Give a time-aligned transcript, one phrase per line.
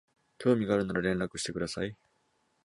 [0.39, 1.95] 興味があるなら連絡してください